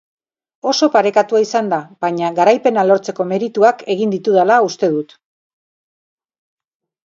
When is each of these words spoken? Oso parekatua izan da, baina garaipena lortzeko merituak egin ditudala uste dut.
Oso 0.69 0.87
parekatua 0.95 1.41
izan 1.43 1.69
da, 1.73 1.79
baina 2.05 2.31
garaipena 2.39 2.87
lortzeko 2.93 3.27
merituak 3.33 3.85
egin 3.97 4.17
ditudala 4.17 4.59
uste 4.71 4.93
dut. 4.97 5.17